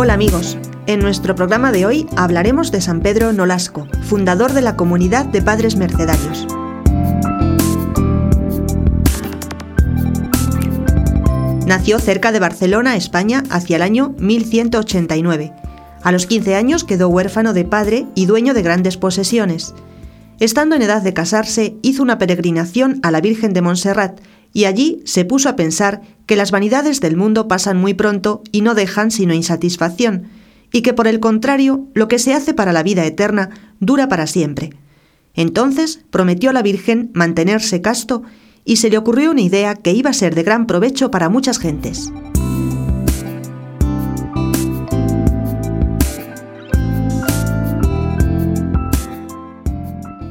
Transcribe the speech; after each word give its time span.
Hola 0.00 0.14
amigos, 0.14 0.56
en 0.86 1.00
nuestro 1.00 1.34
programa 1.34 1.72
de 1.72 1.84
hoy 1.84 2.06
hablaremos 2.16 2.70
de 2.70 2.80
San 2.80 3.00
Pedro 3.00 3.32
Nolasco, 3.32 3.88
fundador 4.04 4.52
de 4.52 4.62
la 4.62 4.76
comunidad 4.76 5.26
de 5.26 5.42
padres 5.42 5.76
mercedarios. 5.76 6.46
Nació 11.66 11.98
cerca 11.98 12.32
de 12.32 12.40
Barcelona, 12.40 12.96
España, 12.96 13.42
hacia 13.50 13.76
el 13.76 13.82
año 13.82 14.14
1189. 14.18 15.67
A 16.02 16.12
los 16.12 16.26
15 16.26 16.54
años 16.54 16.84
quedó 16.84 17.08
huérfano 17.08 17.52
de 17.52 17.64
padre 17.64 18.06
y 18.14 18.26
dueño 18.26 18.54
de 18.54 18.62
grandes 18.62 18.96
posesiones. 18.96 19.74
Estando 20.40 20.76
en 20.76 20.82
edad 20.82 21.02
de 21.02 21.12
casarse, 21.12 21.76
hizo 21.82 22.02
una 22.02 22.18
peregrinación 22.18 23.00
a 23.02 23.10
la 23.10 23.20
Virgen 23.20 23.52
de 23.52 23.62
Montserrat 23.62 24.20
y 24.52 24.64
allí 24.64 25.02
se 25.04 25.24
puso 25.24 25.48
a 25.48 25.56
pensar 25.56 26.00
que 26.26 26.36
las 26.36 26.50
vanidades 26.50 27.00
del 27.00 27.16
mundo 27.16 27.48
pasan 27.48 27.78
muy 27.78 27.94
pronto 27.94 28.42
y 28.52 28.62
no 28.62 28.74
dejan 28.74 29.10
sino 29.10 29.34
insatisfacción, 29.34 30.28
y 30.72 30.82
que 30.82 30.92
por 30.92 31.08
el 31.08 31.20
contrario, 31.20 31.86
lo 31.94 32.08
que 32.08 32.18
se 32.18 32.34
hace 32.34 32.54
para 32.54 32.72
la 32.72 32.82
vida 32.82 33.04
eterna 33.04 33.50
dura 33.80 34.08
para 34.08 34.26
siempre. 34.26 34.70
Entonces 35.34 36.04
prometió 36.10 36.50
a 36.50 36.52
la 36.52 36.62
Virgen 36.62 37.10
mantenerse 37.14 37.80
casto 37.80 38.22
y 38.64 38.76
se 38.76 38.90
le 38.90 38.98
ocurrió 38.98 39.30
una 39.30 39.40
idea 39.40 39.74
que 39.74 39.92
iba 39.92 40.10
a 40.10 40.14
ser 40.14 40.34
de 40.34 40.42
gran 40.42 40.66
provecho 40.66 41.10
para 41.10 41.28
muchas 41.28 41.58
gentes. 41.58 42.12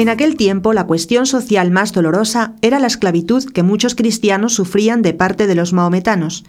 En 0.00 0.08
aquel 0.08 0.36
tiempo 0.36 0.72
la 0.72 0.86
cuestión 0.86 1.26
social 1.26 1.70
más 1.70 1.92
dolorosa 1.92 2.54
era 2.62 2.78
la 2.78 2.86
esclavitud 2.86 3.44
que 3.44 3.62
muchos 3.62 3.94
cristianos 3.94 4.54
sufrían 4.54 5.02
de 5.02 5.12
parte 5.12 5.46
de 5.46 5.54
los 5.54 5.74
maometanos. 5.74 6.44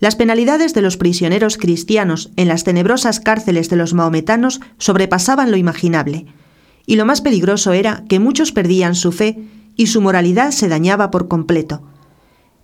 Las 0.00 0.16
penalidades 0.16 0.72
de 0.72 0.80
los 0.80 0.96
prisioneros 0.96 1.58
cristianos 1.58 2.30
en 2.36 2.48
las 2.48 2.64
tenebrosas 2.64 3.20
cárceles 3.20 3.68
de 3.68 3.76
los 3.76 3.92
maometanos 3.92 4.62
sobrepasaban 4.78 5.50
lo 5.50 5.58
imaginable, 5.58 6.28
y 6.86 6.96
lo 6.96 7.04
más 7.04 7.20
peligroso 7.20 7.74
era 7.74 8.04
que 8.08 8.20
muchos 8.20 8.52
perdían 8.52 8.94
su 8.94 9.12
fe 9.12 9.38
y 9.76 9.88
su 9.88 10.00
moralidad 10.00 10.50
se 10.50 10.68
dañaba 10.68 11.10
por 11.10 11.28
completo. 11.28 11.82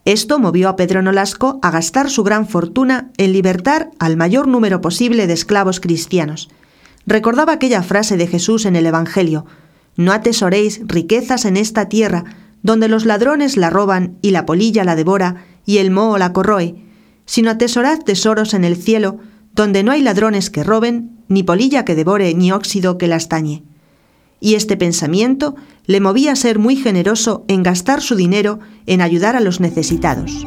Esto 0.06 0.38
movió 0.38 0.70
a 0.70 0.76
Pedro 0.76 1.02
Nolasco 1.02 1.58
a 1.60 1.70
gastar 1.70 2.08
su 2.08 2.24
gran 2.24 2.48
fortuna 2.48 3.10
en 3.18 3.34
libertar 3.34 3.90
al 3.98 4.16
mayor 4.16 4.48
número 4.48 4.80
posible 4.80 5.26
de 5.26 5.34
esclavos 5.34 5.80
cristianos. 5.80 6.48
Recordaba 7.06 7.52
aquella 7.52 7.82
frase 7.82 8.16
de 8.16 8.26
Jesús 8.26 8.64
en 8.64 8.76
el 8.76 8.86
Evangelio, 8.86 9.44
No 9.96 10.12
atesoréis 10.12 10.80
riquezas 10.84 11.44
en 11.44 11.56
esta 11.56 11.88
tierra, 11.88 12.24
donde 12.62 12.88
los 12.88 13.04
ladrones 13.04 13.56
la 13.56 13.70
roban 13.70 14.16
y 14.22 14.30
la 14.30 14.46
polilla 14.46 14.84
la 14.84 14.96
devora 14.96 15.44
y 15.66 15.78
el 15.78 15.90
moho 15.90 16.18
la 16.18 16.32
corroe, 16.32 16.76
sino 17.26 17.50
atesorad 17.50 18.00
tesoros 18.00 18.54
en 18.54 18.64
el 18.64 18.76
cielo, 18.76 19.18
donde 19.54 19.82
no 19.82 19.92
hay 19.92 20.02
ladrones 20.02 20.50
que 20.50 20.64
roben, 20.64 21.18
ni 21.28 21.42
polilla 21.42 21.84
que 21.84 21.94
devore, 21.94 22.34
ni 22.34 22.52
óxido 22.52 22.98
que 22.98 23.08
las 23.08 23.28
tañe 23.28 23.62
y 24.44 24.56
este 24.56 24.76
pensamiento 24.76 25.56
le 25.86 26.00
movía 26.00 26.32
a 26.32 26.36
ser 26.36 26.58
muy 26.58 26.76
generoso 26.76 27.46
en 27.48 27.62
gastar 27.62 28.02
su 28.02 28.14
dinero 28.14 28.60
en 28.84 29.00
ayudar 29.00 29.36
a 29.36 29.40
los 29.40 29.58
necesitados. 29.58 30.46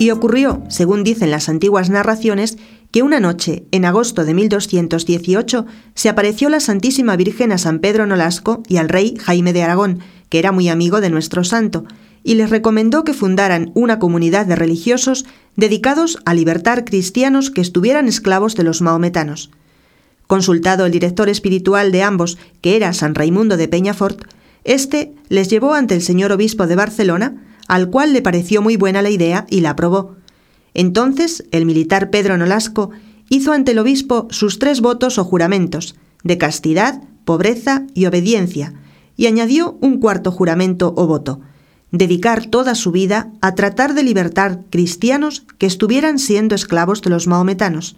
Y 0.00 0.12
ocurrió, 0.12 0.62
según 0.70 1.04
dicen 1.04 1.30
las 1.30 1.50
antiguas 1.50 1.90
narraciones, 1.90 2.56
que 2.90 3.02
una 3.02 3.20
noche, 3.20 3.64
en 3.70 3.84
agosto 3.84 4.24
de 4.24 4.32
1218, 4.32 5.66
se 5.94 6.08
apareció 6.08 6.48
la 6.48 6.60
Santísima 6.60 7.16
Virgen 7.16 7.52
a 7.52 7.58
San 7.58 7.80
Pedro 7.80 8.06
Nolasco 8.06 8.62
y 8.66 8.78
al 8.78 8.88
rey 8.88 9.18
Jaime 9.20 9.52
de 9.52 9.62
Aragón, 9.62 9.98
que 10.30 10.38
era 10.38 10.52
muy 10.52 10.70
amigo 10.70 11.02
de 11.02 11.10
nuestro 11.10 11.44
santo, 11.44 11.84
y 12.24 12.36
les 12.36 12.48
recomendó 12.48 13.04
que 13.04 13.12
fundaran 13.12 13.72
una 13.74 13.98
comunidad 13.98 14.46
de 14.46 14.56
religiosos 14.56 15.26
dedicados 15.56 16.18
a 16.24 16.32
libertar 16.32 16.86
cristianos 16.86 17.50
que 17.50 17.60
estuvieran 17.60 18.08
esclavos 18.08 18.56
de 18.56 18.62
los 18.62 18.80
maometanos. 18.80 19.50
Consultado 20.26 20.86
el 20.86 20.92
director 20.92 21.28
espiritual 21.28 21.92
de 21.92 22.04
ambos, 22.04 22.38
que 22.62 22.74
era 22.74 22.94
San 22.94 23.14
Raimundo 23.14 23.58
de 23.58 23.68
Peñafort, 23.68 24.22
éste 24.64 25.12
les 25.28 25.50
llevó 25.50 25.74
ante 25.74 25.94
el 25.94 26.00
señor 26.00 26.32
obispo 26.32 26.66
de 26.66 26.76
Barcelona, 26.76 27.49
al 27.70 27.88
cual 27.88 28.12
le 28.12 28.20
pareció 28.20 28.62
muy 28.62 28.74
buena 28.74 29.00
la 29.00 29.10
idea 29.10 29.46
y 29.48 29.60
la 29.60 29.70
aprobó. 29.70 30.16
Entonces 30.74 31.44
el 31.52 31.66
militar 31.66 32.10
Pedro 32.10 32.36
Nolasco 32.36 32.90
hizo 33.28 33.52
ante 33.52 33.70
el 33.70 33.78
obispo 33.78 34.26
sus 34.30 34.58
tres 34.58 34.80
votos 34.80 35.18
o 35.18 35.24
juramentos, 35.24 35.94
de 36.24 36.36
castidad, 36.36 37.00
pobreza 37.24 37.84
y 37.94 38.06
obediencia, 38.06 38.74
y 39.16 39.28
añadió 39.28 39.78
un 39.80 40.00
cuarto 40.00 40.32
juramento 40.32 40.92
o 40.96 41.06
voto, 41.06 41.42
dedicar 41.92 42.46
toda 42.46 42.74
su 42.74 42.90
vida 42.90 43.30
a 43.40 43.54
tratar 43.54 43.94
de 43.94 44.02
libertar 44.02 44.62
cristianos 44.68 45.46
que 45.58 45.66
estuvieran 45.66 46.18
siendo 46.18 46.56
esclavos 46.56 47.02
de 47.02 47.10
los 47.10 47.28
maometanos. 47.28 47.94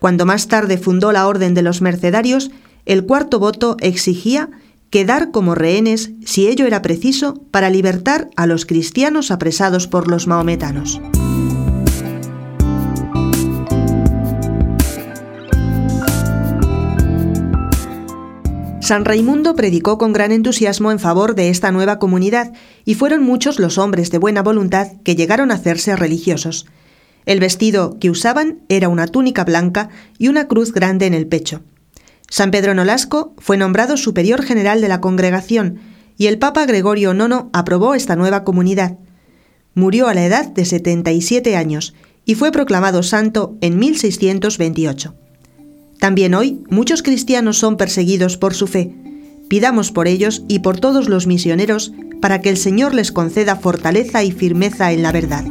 Cuando 0.00 0.26
más 0.26 0.48
tarde 0.48 0.78
fundó 0.78 1.12
la 1.12 1.28
Orden 1.28 1.54
de 1.54 1.62
los 1.62 1.80
Mercedarios, 1.80 2.50
el 2.86 3.06
cuarto 3.06 3.38
voto 3.38 3.76
exigía 3.78 4.50
quedar 4.90 5.30
como 5.30 5.54
rehenes, 5.54 6.10
si 6.24 6.48
ello 6.48 6.66
era 6.66 6.82
preciso, 6.82 7.34
para 7.50 7.70
libertar 7.70 8.28
a 8.36 8.46
los 8.46 8.66
cristianos 8.66 9.30
apresados 9.30 9.86
por 9.86 10.08
los 10.08 10.26
maometanos. 10.26 11.00
San 18.90 19.04
Raimundo 19.04 19.54
predicó 19.54 19.98
con 19.98 20.12
gran 20.12 20.32
entusiasmo 20.32 20.90
en 20.90 20.98
favor 20.98 21.36
de 21.36 21.48
esta 21.48 21.70
nueva 21.70 22.00
comunidad 22.00 22.52
y 22.84 22.96
fueron 22.96 23.22
muchos 23.22 23.60
los 23.60 23.78
hombres 23.78 24.10
de 24.10 24.18
buena 24.18 24.42
voluntad 24.42 24.88
que 25.04 25.14
llegaron 25.14 25.52
a 25.52 25.54
hacerse 25.54 25.94
religiosos. 25.94 26.66
El 27.24 27.38
vestido 27.38 27.98
que 28.00 28.10
usaban 28.10 28.58
era 28.68 28.88
una 28.88 29.06
túnica 29.06 29.44
blanca 29.44 29.90
y 30.18 30.26
una 30.26 30.48
cruz 30.48 30.72
grande 30.72 31.06
en 31.06 31.14
el 31.14 31.28
pecho. 31.28 31.62
San 32.30 32.52
Pedro 32.52 32.74
Nolasco 32.74 33.34
fue 33.38 33.56
nombrado 33.56 33.96
superior 33.96 34.42
general 34.42 34.80
de 34.80 34.88
la 34.88 35.00
congregación 35.00 35.80
y 36.16 36.28
el 36.28 36.38
Papa 36.38 36.64
Gregorio 36.64 37.12
IX 37.12 37.46
aprobó 37.52 37.94
esta 37.94 38.14
nueva 38.14 38.44
comunidad. 38.44 38.98
Murió 39.74 40.06
a 40.06 40.14
la 40.14 40.24
edad 40.24 40.46
de 40.46 40.64
77 40.64 41.56
años 41.56 41.92
y 42.24 42.36
fue 42.36 42.52
proclamado 42.52 43.02
santo 43.02 43.56
en 43.60 43.78
1628. 43.78 45.14
También 45.98 46.34
hoy 46.34 46.62
muchos 46.70 47.02
cristianos 47.02 47.58
son 47.58 47.76
perseguidos 47.76 48.36
por 48.36 48.54
su 48.54 48.68
fe. 48.68 48.94
Pidamos 49.48 49.90
por 49.90 50.06
ellos 50.06 50.44
y 50.46 50.60
por 50.60 50.78
todos 50.78 51.08
los 51.08 51.26
misioneros 51.26 51.92
para 52.20 52.40
que 52.40 52.50
el 52.50 52.56
Señor 52.56 52.94
les 52.94 53.10
conceda 53.10 53.56
fortaleza 53.56 54.22
y 54.22 54.30
firmeza 54.30 54.92
en 54.92 55.02
la 55.02 55.10
verdad. 55.10 55.44